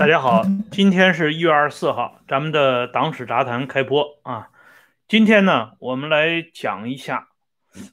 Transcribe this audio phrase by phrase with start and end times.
[0.00, 4.48] 大家好，今天是一月二十四号，咱们的党史杂谈开播啊。
[5.06, 7.28] 今天呢，我们来讲一下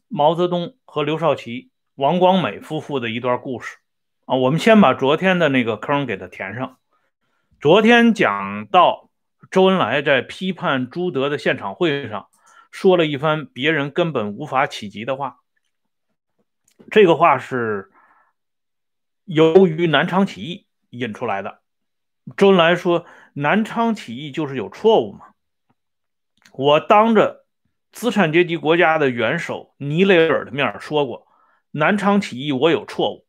[0.07, 3.80] 毛泽东和刘少奇、王光美夫妇的一段故事
[4.23, 4.38] 啊。
[4.38, 6.78] 我们先把昨天的那个坑给它填上。
[7.59, 9.10] 昨天讲到
[9.52, 12.30] 周恩来在批判朱德的现场会上
[12.71, 15.39] 说了一番别人根本无法企及的话，
[16.89, 17.91] 这个话是
[19.26, 21.59] 由于南昌起义引出来的。
[22.36, 25.27] 周恩来说：“南昌起义就是有错误嘛？
[26.52, 27.45] 我当着
[27.94, 31.26] 资产阶级国家的元首尼雷尔的面说过，
[31.72, 33.26] 南昌起义我有错误。”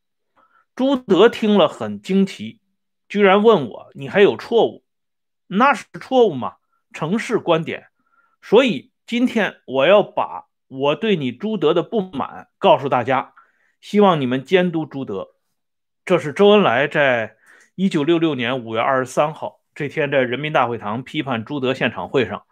[0.74, 2.60] 朱德听了很惊奇，
[3.08, 4.84] 居然问我：“你还有错误？
[5.46, 6.56] 那是错误吗？
[6.92, 7.86] 城市观点。
[8.42, 13.32] 所以今天我要把我对你朱德的不满告诉大家，
[13.80, 15.28] 希望你们监督朱德。”
[16.04, 17.37] 这是周恩来在。
[17.80, 22.44] 一九六六年五月二十三号这天，在人民大会堂批判朱德现场会上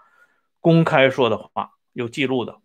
[0.60, 2.60] 公开说的话有记录的，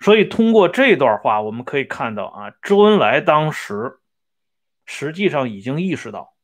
[0.00, 4.00] 所以通过这段话，我们可以看到啊，周恩来当时
[4.84, 6.34] 实际上已经意识到，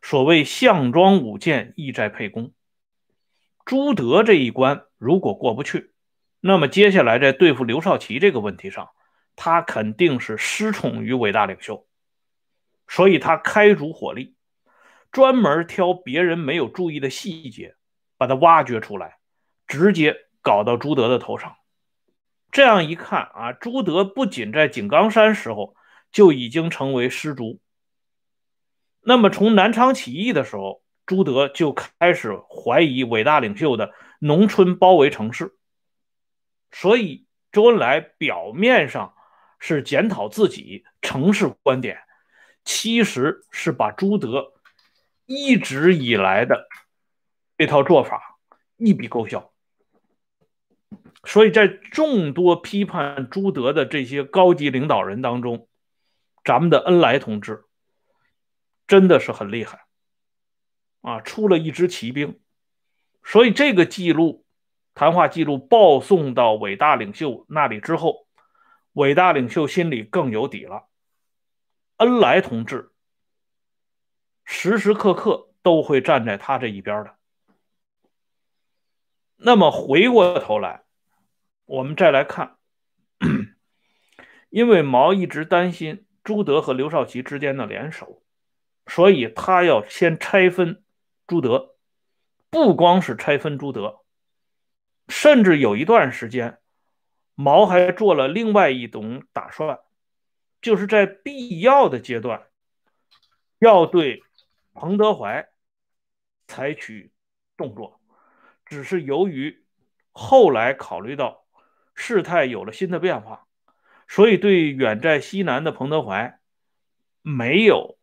[0.00, 2.52] 所谓项庄舞剑，意在沛公。
[3.64, 5.94] 朱德这一关如果过不去，
[6.38, 8.90] 那么接下来在对付刘少奇这个问题上，
[9.34, 11.88] 他肯定是失宠于伟大领袖，
[12.86, 14.33] 所以他开足火力。
[15.14, 17.76] 专门挑别人没有注意的细节，
[18.18, 19.18] 把它挖掘出来，
[19.68, 21.54] 直接搞到朱德的头上。
[22.50, 25.76] 这样一看啊，朱德不仅在井冈山时候
[26.10, 27.60] 就已经成为失足，
[29.02, 35.54] 那么从南昌起义的时候，朱德就开始怀疑伟大领袖的农村包围城市。
[36.72, 39.14] 所以周恩来表面上
[39.60, 42.00] 是检讨自己城市观点，
[42.64, 44.50] 其实是把朱德。
[45.26, 46.68] 一直以来的
[47.56, 48.38] 这套做法
[48.76, 49.52] 一笔勾销，
[51.24, 55.68] 所以在众多批判朱德的这些高级领导人当中，
[56.44, 57.64] 咱们的恩来同志
[58.86, 59.86] 真的是很厉害
[61.00, 62.38] 啊，出了一支奇兵。
[63.22, 64.44] 所以这个记录
[64.94, 68.26] 谈话记录报送到伟大领袖那里之后，
[68.92, 70.88] 伟大领袖心里更有底了，
[71.96, 72.90] 恩来同志。
[74.44, 77.16] 时时刻刻都会站在他这一边的。
[79.36, 80.84] 那么回过头来，
[81.66, 82.56] 我们再来看，
[84.48, 88.22] 因为毛一直担心朱德和刘少奇之间的联手，
[88.86, 90.82] 所以他要先拆分
[91.26, 91.74] 朱德。
[92.50, 94.04] 不光是拆分朱德，
[95.08, 96.58] 甚至有一段时间，
[97.34, 99.80] 毛还做了另外一种打算，
[100.62, 102.46] 就是在必要的阶段
[103.58, 104.22] 要对。
[104.74, 105.48] 彭德怀
[106.48, 107.12] 采取
[107.56, 108.00] 动作，
[108.66, 109.64] 只是由于
[110.10, 111.46] 后来考虑到
[111.94, 113.46] 事态有了新的变化，
[114.08, 116.40] 所以对远在西南的彭德怀
[117.22, 117.96] 没有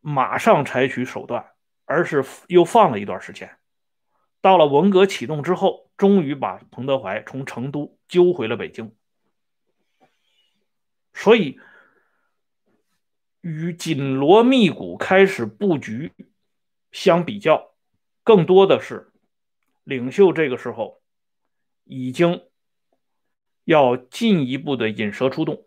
[0.00, 1.50] 马上采取手段，
[1.84, 3.58] 而是又放了一段时间。
[4.40, 8.94] 到了文革启动之后，终于把彭德怀从成都揪回了北京。
[11.12, 11.60] 所以。
[13.40, 16.12] 与紧锣密鼓开始布局
[16.92, 17.72] 相比较，
[18.22, 19.12] 更多的是
[19.84, 21.00] 领袖这个时候
[21.84, 22.42] 已经
[23.64, 25.66] 要进一步的引蛇出洞，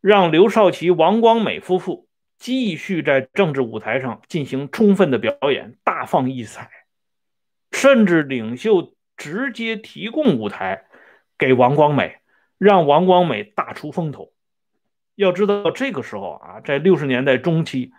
[0.00, 6.70] 让刘少奇、王光美夫妇继续在政治舞台上进行充分的表演，大放异彩，
[7.70, 10.86] 甚至领袖直接提供舞台
[11.38, 12.18] 给王光美，
[12.58, 14.32] 让王光美大出风头。
[15.16, 17.90] 要知道，这个时候啊，在六十年代中期，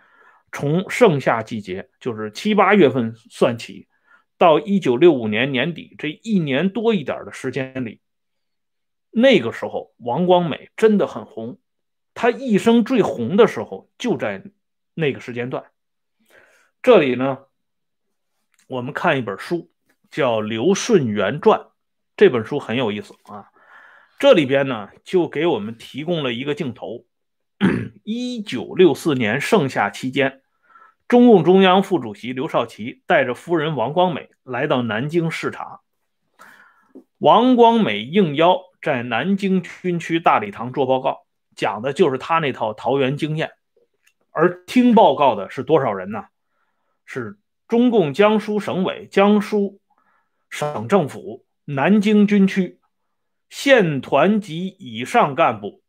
[0.52, 3.88] 从盛夏季节，就是七八月份算起，
[4.38, 8.00] 到一九六五年年底这一年多一点的时间里，
[9.10, 11.58] 那个时候王光美真的很红，
[12.14, 14.44] 他一生最红的时候就在
[14.94, 15.64] 那个时间段。
[16.82, 17.38] 这里呢，
[18.68, 19.72] 我们看一本书，
[20.08, 21.58] 叫《刘顺元传》，
[22.16, 23.50] 这本书很有意思啊。
[24.20, 27.04] 这里边呢，就给我们提供了一个镜头。
[28.10, 30.40] 一九六四年盛夏期间，
[31.08, 35.80] 中共中央副主席刘少奇带着夫人王光美来到南京视察。
[37.18, 43.50] 王光美应邀在南京军区大礼堂做报告，讲的就是他那套桃园经验。
[44.30, 46.24] 而听报告的是多少人呢？
[47.04, 49.82] 是中共江苏省委、江苏
[50.48, 52.80] 省政府、南京军区
[53.50, 55.82] 县团级以上干部。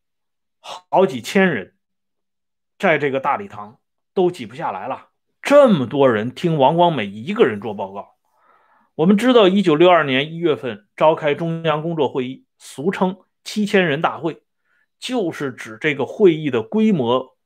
[0.60, 1.76] 好几千人
[2.80, 3.78] 在这个大礼堂
[4.16, 5.10] 都挤不下来了。
[5.42, 8.16] 这么多人听王光美一个人做报告。
[8.96, 14.44] 我们知道，一九六二年一月份召开中央工作会议，俗称七千人大会，
[15.00, 17.38] 就是指这个会议的规模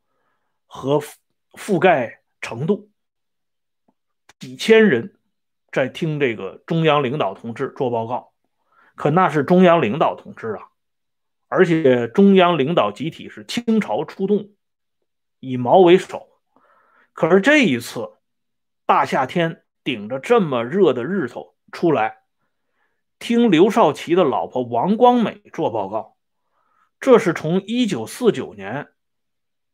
[0.65, 0.99] 和
[1.51, 2.89] 覆盖程度。
[4.39, 5.15] 几千人
[5.71, 8.33] 在听这个中央领导同志做报告，
[8.95, 10.67] 可那是中央领导同志啊，
[11.47, 14.49] 而且中央领导集体是倾巢出动，
[15.43, 16.27] 以毛为首。
[17.13, 18.09] 可是这一次，
[18.85, 19.59] 大夏天。
[19.85, 22.19] 顶着这么热的日头出来
[23.19, 26.15] 听刘少奇的老婆王光美做报告，
[27.01, 28.93] 这是从一九四九年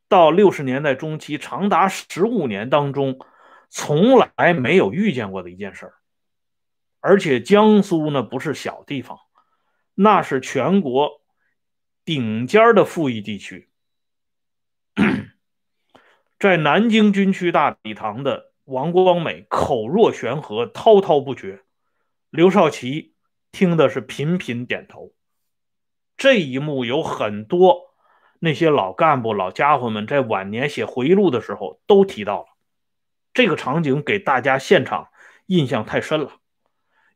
[0.08, 3.20] 到六十年代中期长达十五年当中
[3.68, 5.94] 从来没有遇见过的一件事儿。
[6.98, 9.20] 而且江苏呢不是小地方，
[9.94, 11.22] 那是全国
[12.04, 13.70] 顶尖的富裕地区，
[16.40, 18.50] 在南京军区大礼堂的。
[18.64, 21.64] 王光美口若悬河，滔滔不绝。
[22.30, 23.14] 刘少奇
[23.50, 25.12] 听的是频频点头。
[26.16, 27.92] 这一幕有很多
[28.38, 32.46] 那些老干部、老家伙们在晚年写回忆录的时候都提到了。
[33.34, 35.08] 这个场景给大家现场
[35.46, 36.36] 印象太深了。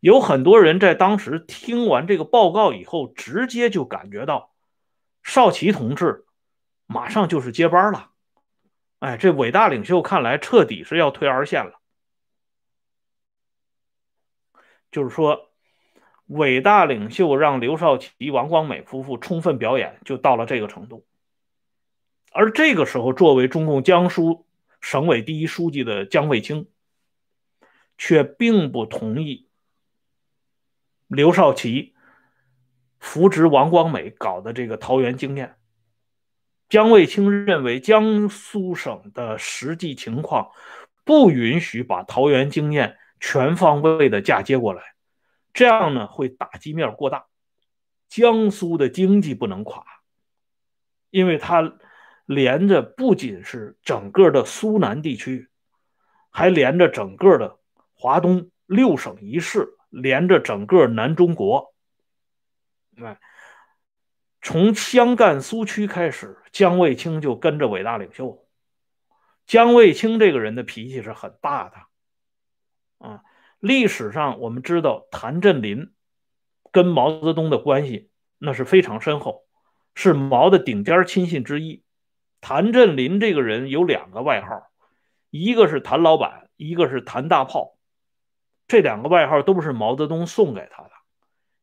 [0.00, 4.50] 有很多人在当时听完这个报告以后，直接就感觉到
[5.22, 6.26] 少奇同志
[6.86, 8.10] 马上就是接班了。
[9.00, 11.80] 哎，这伟大领袖看来彻底是要退二线了。
[14.90, 15.50] 就是说，
[16.26, 21.04] 伟大领袖让刘少奇、王光美夫妇充分表演，就到了这个程度。
[22.30, 24.46] 而这个时候，作为中共江苏
[24.80, 26.68] 省委第一书记的江卫清，
[27.98, 29.48] 却并不同意
[31.08, 31.94] 刘少奇
[32.98, 35.56] 扶植王光美搞的这个桃园经验。
[36.74, 40.50] 江卫清认为，江苏省的实际情况
[41.04, 44.82] 不允许把桃园经验全方位的嫁接过来，
[45.52, 47.26] 这样呢会打击面过大。
[48.08, 49.84] 江苏的经济不能垮，
[51.10, 51.76] 因为它
[52.26, 55.48] 连着不仅是整个的苏南地区，
[56.28, 57.56] 还连着整个的
[57.92, 61.72] 华东六省一市，连着整个南中国。
[63.00, 63.16] 哎。
[64.44, 68.46] 从湘赣苏区开始，江卫清就跟着伟大领袖。
[69.46, 73.22] 江卫清这个人的脾气是很大的，啊，
[73.58, 75.94] 历史上我们知道谭震林
[76.70, 79.46] 跟毛泽东的关系那是非常深厚，
[79.94, 81.82] 是毛的顶尖亲信之一。
[82.42, 84.70] 谭震林这个人有两个外号，
[85.30, 87.78] 一个是谭老板，一个是谭大炮，
[88.68, 90.90] 这两个外号都是毛泽东送给他的。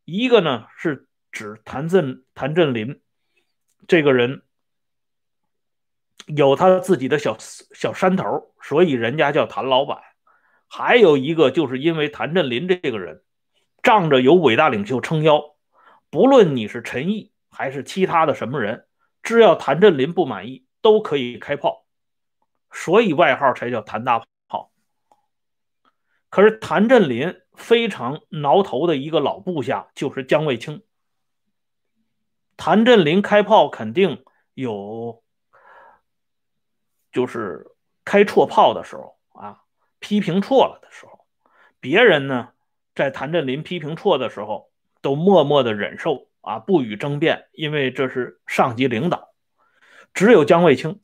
[0.04, 1.08] 一个呢是。
[1.32, 3.02] 指谭震谭震林
[3.88, 4.44] 这个人
[6.28, 10.02] 有他自己的小小山头，所以人家叫谭老板。
[10.68, 13.24] 还有一个就是因为谭震林这个人
[13.82, 15.56] 仗着有伟大领袖撑腰，
[16.10, 18.86] 不论你是陈毅还是其他的什么人，
[19.24, 21.86] 只要谭震林不满意，都可以开炮，
[22.72, 24.72] 所以外号才叫谭大炮。
[26.30, 30.84] 可是谭震林非常挠头的一个老部下就是姜卫清。
[32.64, 35.24] 谭震林开炮肯定有，
[37.12, 37.72] 就是
[38.06, 39.64] 开错炮的时候啊，
[39.98, 41.26] 批评错了的时候，
[41.80, 42.50] 别人呢
[42.94, 44.70] 在谭震林批评错的时候
[45.02, 49.34] 都默默的忍受啊，不予争辩，因为这是上级领导。
[50.14, 51.02] 只有姜卫清，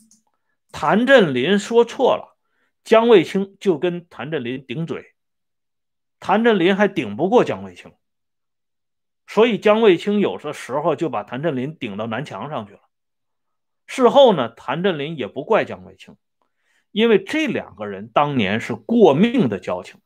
[0.71, 2.37] 谭震林说错了，
[2.83, 5.15] 姜卫清就跟谭震林顶嘴，
[6.19, 7.95] 谭震林还顶不过姜卫清。
[9.27, 12.79] 所以姜卫清有的时候就把谭震林顶到南墙上去了。
[13.85, 16.15] 事后呢，谭震林也不怪姜卫清，
[16.91, 19.99] 因为这两个人当年是过命的交情。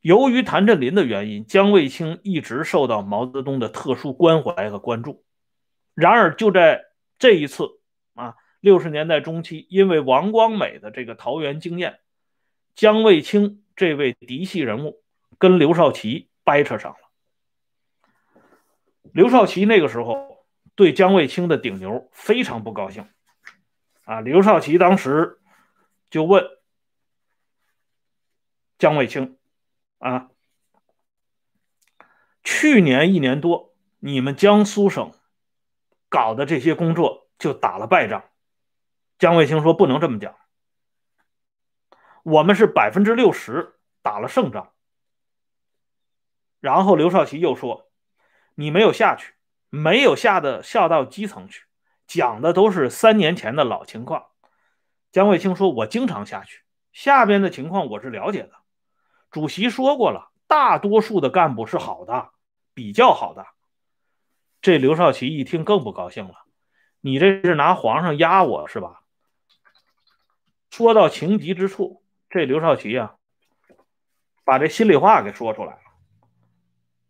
[0.00, 5.24] 由于谭震林的原因，姜卫清一直受到毛泽东的特殊关怀和关注。
[5.94, 6.84] 然而就在
[7.18, 7.80] 这一次
[8.14, 12.00] 啊，六十年代中期，因为王光美的这个桃园经验，
[12.74, 15.01] 姜卫清这位嫡系人物。
[15.42, 16.98] 跟刘少奇掰扯上了。
[19.12, 20.46] 刘少奇那个时候
[20.76, 23.10] 对姜卫清的顶牛非常不高兴，
[24.04, 25.40] 啊，刘少奇当时
[26.10, 26.46] 就问
[28.78, 29.36] 姜卫清，
[29.98, 30.30] 啊，
[32.44, 35.10] 去年一年多你们江苏省
[36.08, 38.22] 搞的这些工作就打了败仗。
[39.18, 40.36] 姜卫清说不能这么讲，
[42.22, 44.71] 我们是百分之六十打了胜仗。
[46.62, 47.90] 然后刘少奇又说
[48.54, 49.34] ：“你没有下去，
[49.68, 51.64] 没有下的下到基层去，
[52.06, 54.28] 讲的都是三年前的老情况。
[55.10, 58.52] 江卫清说：“我经常下去，下边的情况我是了解的。
[59.32, 62.30] 主席说过了，大多数的干部是好的，
[62.74, 63.44] 比较好的。”
[64.62, 66.44] 这刘少奇一听更不高兴了
[67.02, 69.02] ：“你这是拿皇上压我是吧？”
[70.70, 73.16] 说到情急之处，这刘少奇啊，
[74.44, 75.81] 把这心里话给说出来，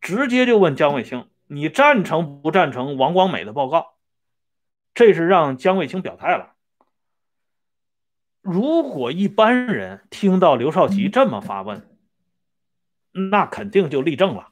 [0.03, 3.95] 直接就问姜卫清：“你赞成不赞成王光美的报告？”
[4.95, 6.53] 这是让姜卫清表态了。
[8.43, 11.89] 如果一般人听到刘少奇这么发问，
[13.13, 14.49] 那肯定就立正了。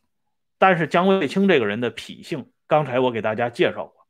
[0.58, 4.06] 但是姜卫清这个人的脾性，刚才我给大家介绍过，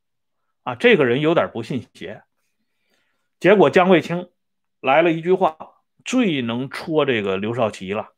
[0.64, 2.22] 啊，这个人有点不信邪。
[3.38, 4.28] 结果姜卫清
[4.80, 5.56] 来了一句话，
[6.04, 8.10] 最能戳这个刘少奇了。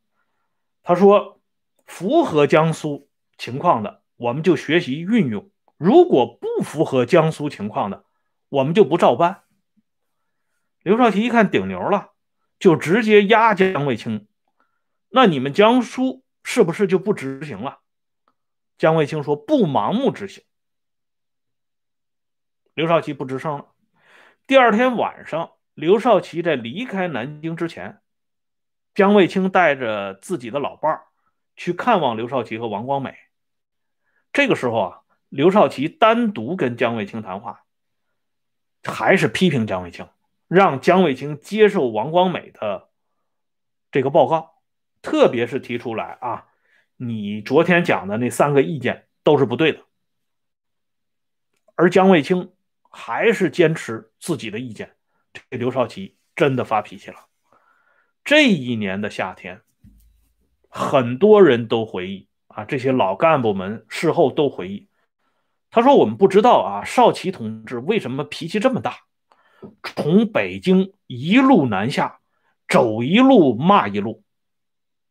[0.82, 1.40] 他说
[1.86, 8.04] ：“符合江苏情况的，我们就学习运用；如果不符合江苏情况的，
[8.48, 9.42] 我们就不照办。”
[10.82, 12.12] 刘少奇一看顶牛了，
[12.58, 14.26] 就直接压江卫清。
[15.08, 17.80] 那你们江苏是不是就不执行了？
[18.78, 20.42] 江卫清说：“不盲目执行。”
[22.74, 23.66] 刘少奇不吱声了。
[24.46, 28.00] 第二天晚上，刘少奇在离开南京之前，
[28.94, 31.06] 江卫清带着自己的老伴儿
[31.56, 33.16] 去看望刘少奇和王光美。
[34.32, 37.64] 这个时候啊，刘少奇单独跟姜卫清谈话，
[38.84, 40.08] 还是批评姜卫清。
[40.48, 42.90] 让姜卫清接受王光美的
[43.90, 44.60] 这个报告，
[45.00, 46.46] 特别是提出来啊，
[46.96, 49.80] 你昨天讲的那三个意见都是不对的。
[51.74, 52.52] 而姜卫清
[52.90, 54.94] 还是坚持自己的意见，
[55.32, 57.28] 这刘少奇真的发脾气了。
[58.22, 59.62] 这一年的夏天，
[60.74, 64.88] 很多人都回忆啊，这些老干部们事后都回忆，
[65.70, 68.96] 他说：“我们不知道啊，少奇同志为什么脾气这么大。”
[69.84, 72.20] 从北京一路南下，
[72.66, 74.24] 走一路骂一路。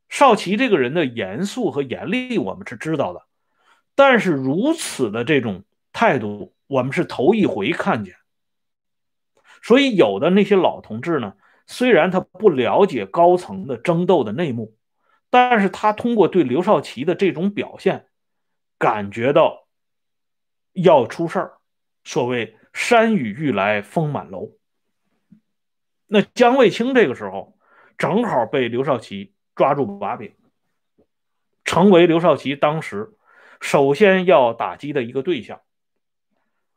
[0.09, 3.21] 少奇这个人的严肃和严厉，我们是知道的，
[3.93, 5.63] 但是如此的这种
[5.93, 8.15] 态度，我们是头一回看见。
[9.61, 11.33] 所以，有的那些老同志呢，
[11.67, 14.73] 虽然他不了解高层的争斗的内幕，
[15.31, 18.05] 但是他通过对刘少奇的这种表现，
[18.77, 19.65] 感觉到
[20.73, 21.57] 要出事儿。
[22.03, 22.55] 所谓。
[22.73, 24.53] 山雨欲来风满楼。
[26.07, 27.57] 那姜卫清这个时候
[27.97, 30.33] 正好被刘少奇抓住把柄，
[31.65, 33.11] 成为刘少奇当时
[33.59, 35.59] 首先要打击的一个对象。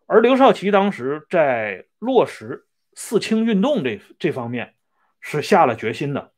[0.06, 4.74] 而刘少奇当时在落实四清运动这这方面
[5.20, 6.33] 是下了决心的。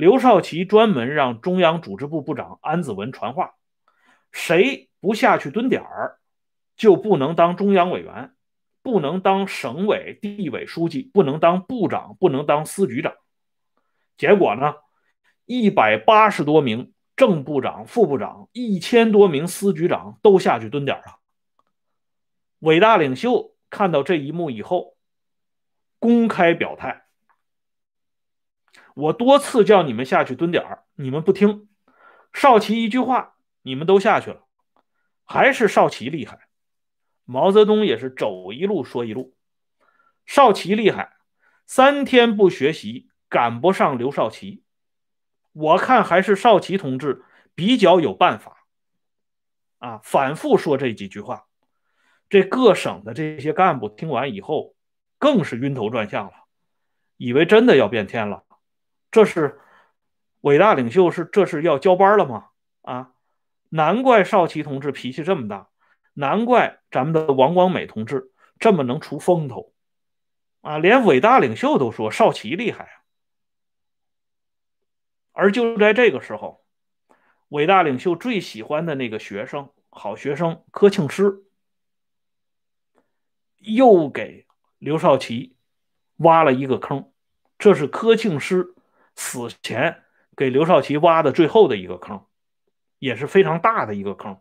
[0.00, 3.56] 刘少奇专门让中央组织部部长安子文传话：
[4.32, 6.16] 谁不下去蹲点儿，
[6.74, 8.32] 就不能当中央委员。
[8.82, 13.12] 不能当省委、地委书记，不能当部长，不能当司局长。
[14.16, 14.72] 结果呢，
[15.44, 21.18] 一百八十多名正部长、副部长，一千多名司局长都下去蹲点儿了。
[22.60, 24.96] 伟大领袖看到这一幕以后，
[25.98, 27.02] 公开表态：
[29.00, 31.68] 我多次叫你们下去蹲点儿你们不听。
[32.34, 34.44] 少奇一句话，你们都下去了，
[35.24, 36.48] 还是少奇厉害。
[37.24, 39.34] 毛泽东也是走一路说一路，
[40.26, 41.14] 少奇厉害，
[41.66, 44.62] 三天不学习赶不上刘少奇。
[45.52, 48.66] 我看还是少奇同志比较有办法。
[49.78, 51.46] 啊，反复说这几句话，
[52.28, 54.74] 这各省的这些干部听完以后，
[55.18, 56.32] 更是晕头转向了，
[57.16, 58.44] 以为真的要变天了。
[59.10, 59.60] 这是
[60.40, 62.50] 伟大领袖是这是要交班了吗？
[62.82, 63.12] 啊，
[63.68, 65.68] 难怪少奇同志脾气这么大。
[66.14, 69.72] 难怪咱们的王光美同志这么能出风头
[70.60, 70.76] 啊！
[70.76, 72.92] 连伟大领袖都说少奇厉害啊！
[75.32, 76.64] 而就在这个时候，
[77.48, 81.44] 伟大领袖最喜欢的那个学生，好学生柯庆施，
[83.58, 84.46] 又给
[84.78, 85.56] 刘少奇
[86.16, 87.10] 挖了一个坑。
[87.56, 88.74] 这是柯庆施
[89.16, 90.02] 死前
[90.36, 92.24] 给刘少奇挖的最后的一个坑，
[92.98, 94.40] 也是非常大的一个坑。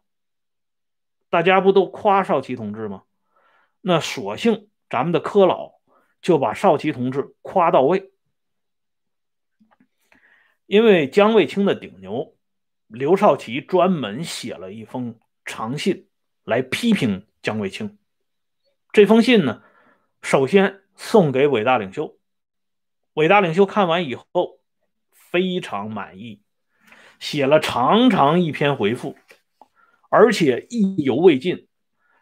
[1.29, 3.03] 大家不都夸少奇同志吗？
[3.81, 5.73] 那索性咱们的柯老
[6.21, 8.11] 就把少奇同志夸到位。
[10.65, 12.35] 因为姜卫清的顶牛，
[12.87, 16.07] 刘少奇专门写了一封长信
[16.43, 17.97] 来批评姜卫清。
[18.91, 19.63] 这封信呢，
[20.21, 22.17] 首先送给伟大领袖，
[23.13, 24.58] 伟大领袖看完以后
[25.31, 26.41] 非常满意，
[27.19, 29.15] 写了长长一篇回复。
[30.09, 31.67] 而且意犹未尽，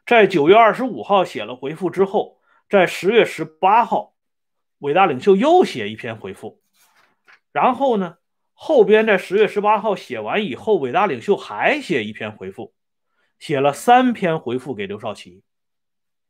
[0.06, 4.14] 在九月二十五号写了回复之后，在十月十八号，
[4.80, 6.62] 伟大领袖又写一篇回复，
[7.54, 8.18] 然后呢，
[8.54, 12.74] 后边在十月十八号写完以后，伟大领袖还写一篇回复，
[13.40, 15.44] 写了三篇回复给刘少奇。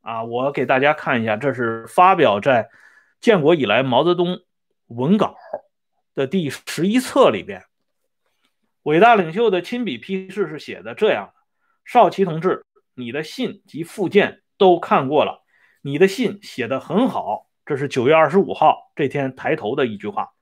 [0.02, 2.70] 啊，我给大家看一下，这是发表在
[3.20, 4.40] 建国以来毛泽东
[4.86, 5.36] 文稿
[6.18, 7.64] 的第十一册里边，
[8.82, 11.34] 伟大领袖的亲笔批示是写的这样的：
[11.86, 15.44] 少奇同志，你的信及附件都看过了，
[15.84, 17.48] 你的信写的很好。
[17.68, 20.34] 这是九月二十五号这天抬头的一句话。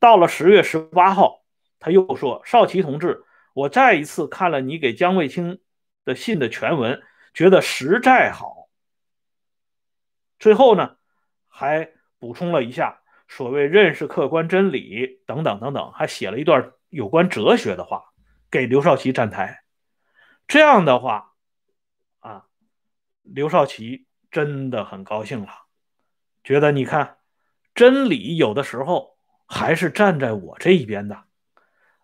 [0.00, 1.44] 到了十月十八号，
[1.78, 3.22] 他又说：少奇同志，
[3.54, 5.60] 我再一次看了你给江卫清
[6.04, 7.00] 的信的全文，
[7.34, 8.68] 觉得实在好。
[10.40, 10.96] 最后呢，
[11.46, 18.06] 还补充了一下所谓认识客观真理等等等等，还写了一段有关哲学的话
[18.50, 19.62] 给刘少奇站台。
[20.48, 21.32] 这样的话，
[22.18, 22.46] 啊，
[23.22, 25.48] 刘少奇真的很高兴了，
[26.42, 27.18] 觉得你看，
[27.72, 31.22] 真理有的时候还是站在我这一边的。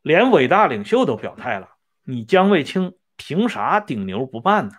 [0.03, 1.71] 连伟大领袖都表态了，
[2.05, 4.75] 你江卫清凭啥顶牛不办呢？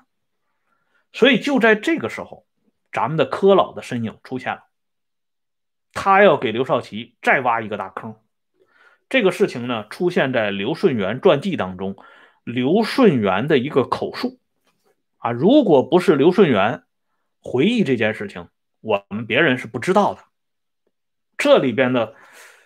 [1.11, 2.47] 所以就在这个时候。
[2.89, 4.63] 咱们的柯老的身影出现了，
[5.97, 8.15] 他要给刘少奇再挖一个大坑。
[9.09, 11.97] 这个事情呢，出现在刘顺元传记当中，
[12.43, 14.39] 刘顺元的一个口述
[15.17, 15.31] 啊。
[15.31, 16.83] 如果不是刘顺元
[17.41, 18.47] 回忆这件事情，
[18.79, 20.21] 我们别人是不知道的。
[21.37, 22.13] 这里边的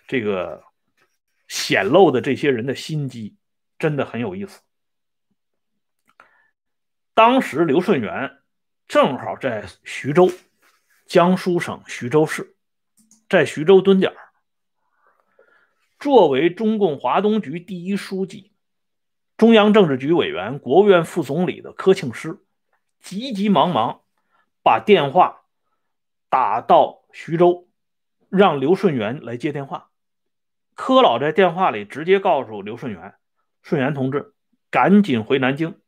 [0.06, 0.62] 这个
[1.48, 3.36] 显露的这些人的心机，
[3.78, 4.60] 真的很有意思。
[7.14, 8.38] 当时刘顺元。
[8.88, 10.30] 正好在徐州，
[11.06, 12.56] 江苏省徐州市，
[13.32, 14.12] 在徐州蹲点
[15.98, 18.52] 作为中共华东局第一书记、
[19.38, 22.44] 中央政治局委员、国务院副总理的柯庆施，
[23.00, 24.02] 急急忙忙
[24.62, 25.44] 把电话
[26.28, 27.70] 打到徐州，
[28.28, 29.88] 让刘顺元来接电话。
[30.74, 33.14] 柯老在电话里直接告诉刘顺元
[33.64, 34.34] ：“顺元同志，
[34.70, 35.80] 赶紧回南京。”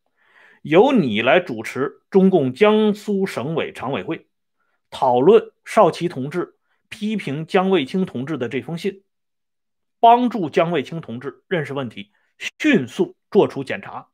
[0.64, 4.28] 由你来主持中共江苏省委常委会
[4.88, 6.54] 讨论少奇同志
[6.94, 9.02] 批评江卫清同志的这封信，
[9.98, 12.12] 帮助江卫清同志认识问题，
[12.60, 14.10] 迅速做出检查。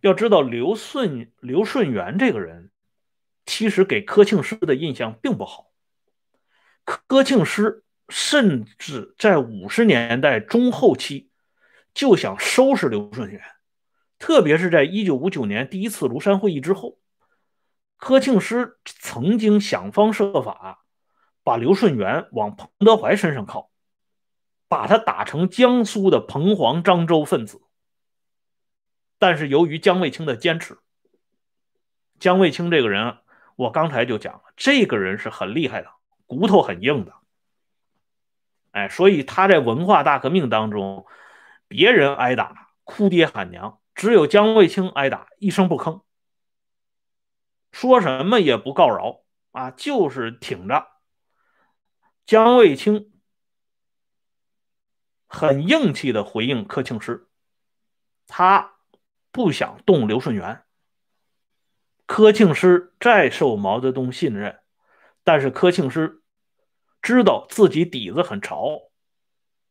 [0.00, 2.72] 要知道，刘顺刘顺元这个人，
[3.46, 5.70] 其实给柯庆施的印象并不好。
[6.84, 11.30] 柯庆施甚至在五十年代中后期
[11.94, 13.40] 就想收拾刘顺元。
[14.18, 16.98] 特别是在一九五九年第一次庐山会议之后，
[18.00, 20.84] 柯庆施曾经想方设法
[21.44, 23.70] 把刘顺元往彭德怀身上靠，
[24.68, 27.60] 把他打成江苏的彭黄漳州分子。
[29.18, 30.78] 但是由于江卫清的坚持，
[32.18, 33.18] 江卫清这个人，
[33.54, 35.88] 我刚才就讲了，这个人是很厉害的，
[36.26, 37.12] 骨头很硬的。
[38.70, 41.04] 哎，所以他在文化大革命当中，
[41.68, 43.78] 别人挨打哭爹喊娘。
[43.94, 46.00] 只有江卫清挨打一声不吭，
[47.72, 50.88] 说什么也不告饶啊，就是挺着。
[52.26, 53.12] 江卫清
[55.26, 57.28] 很硬气的回应柯庆施，
[58.26, 58.74] 他
[59.32, 60.62] 不想动刘顺元。
[62.06, 64.60] 柯庆施再受毛泽东信任，
[65.22, 66.22] 但是柯庆施
[67.00, 68.90] 知道自己底子很潮，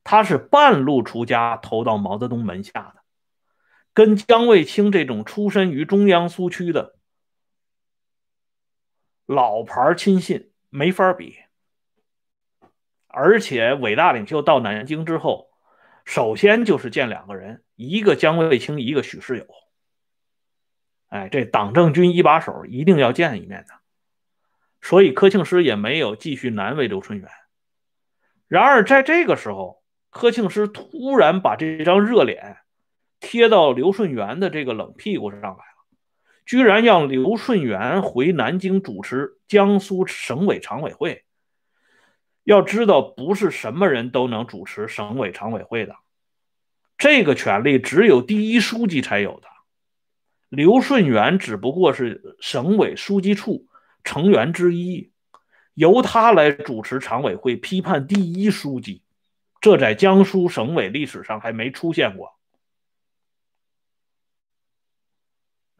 [0.06, 3.04] 他是半路出家投到毛泽东门下的。
[3.94, 6.99] 跟江卫清这种出身于中央苏区的
[9.30, 11.38] 老牌亲信没法比，
[13.06, 15.52] 而且伟大领袖到南京之后，
[16.04, 19.46] 首先就是见两个人，一个江卫清，一个许世友。
[21.10, 23.76] 哎，这党政军一把手一定要见一面的，
[24.82, 27.30] 所以柯庆施也没有继续难为刘春元。
[28.48, 32.58] 然而在这个时候，柯庆施突然把这张热脸。
[33.20, 35.69] 贴到刘顺元的这个冷屁股上来了，
[36.50, 41.24] 居然让刘顺元回南京主持江苏省委常委会。
[42.44, 45.96] 要知道，不是什么人都能主持省委常委会的，
[46.98, 49.48] 这个权利只有第一书记才有的。
[50.50, 53.68] 刘顺元只不过是省委书记处
[54.04, 55.12] 成员之一，
[55.76, 59.04] 由他来主持常委会批判第一书记，
[59.62, 62.39] 这在江苏省委历史上还没出现过。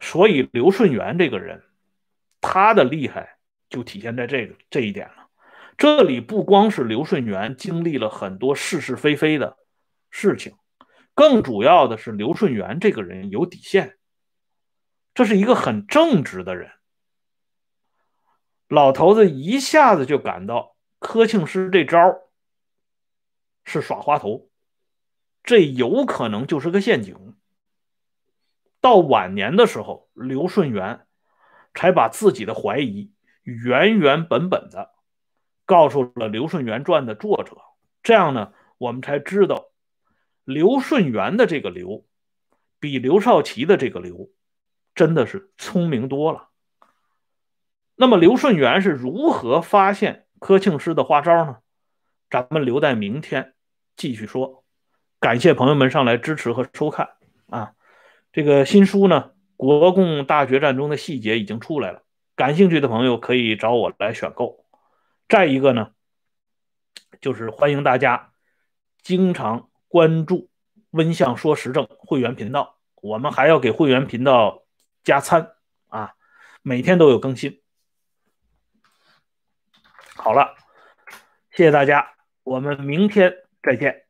[0.00, 1.62] 所以刘顺元这个人，
[2.40, 5.28] 他的厉害就体现在这个这一点了。
[5.76, 9.56] 这里不光是刘顺元经历了很多是是非非的
[10.10, 10.54] 事情，
[11.14, 13.98] 更主要的是刘顺元这个人有底线，
[15.14, 16.70] 这是一个很正直的人。
[18.68, 21.98] 老头子一下子就感到柯庆施这招
[23.64, 24.50] 是耍滑头，
[25.42, 27.36] 这有可能就是个陷阱。
[28.80, 31.06] 到晚年的时候，刘顺元
[31.74, 33.12] 才把自己的怀疑
[33.42, 34.90] 原原本本的
[35.66, 37.56] 告诉了《刘顺元传》的作者。
[38.02, 39.66] 这样呢，我们才知道
[40.44, 42.06] 刘顺元的这个刘
[42.78, 44.30] 比刘少奇的这个刘
[44.94, 46.48] 真的是聪明多了。
[47.96, 51.58] 那么刘顺元是如何发现柯庆施的花招呢？
[52.30, 53.54] 咱们留待明天
[53.96, 54.64] 继续说。
[55.18, 57.10] 感谢朋友们上来支持和收看！
[58.32, 62.02] 这个新书呢，《国共大决战中的细节》已经出来了，
[62.36, 64.64] 感兴趣的朋友可以找我来选购。
[65.28, 65.90] 再一个呢，
[67.20, 68.32] 就是欢迎大家
[69.02, 70.48] 经常关注
[70.90, 74.64] “温相说时政”会员频道，我们还要给会员频道
[75.02, 75.52] 加餐
[75.88, 76.14] 啊，
[76.62, 77.60] 每天都有更新。
[80.14, 80.54] 好了，
[81.50, 82.14] 谢谢大家，
[82.44, 84.09] 我们明天再见。